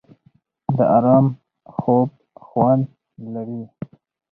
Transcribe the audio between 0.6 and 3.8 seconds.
د ارام خوب خوند لري.